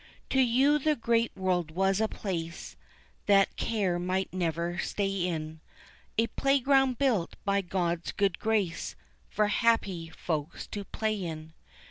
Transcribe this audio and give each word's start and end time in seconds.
To 0.31 0.41
you 0.41 0.79
the 0.79 0.95
great 0.95 1.31
world 1.37 1.69
was 1.69 2.01
a 2.01 2.07
place 2.07 2.75
That 3.27 3.55
care 3.55 3.99
might 3.99 4.33
never 4.33 4.79
stay 4.79 5.27
in, 5.27 5.61
A 6.17 6.25
playground 6.25 6.97
built 6.97 7.35
by 7.45 7.61
God's 7.61 8.11
good 8.11 8.39
grace 8.39 8.95
For 9.29 9.45
happy 9.49 10.09
folks 10.09 10.65
to 10.69 10.85
play 10.85 11.23
in. 11.23 11.53